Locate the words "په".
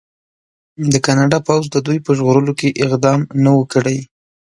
2.05-2.11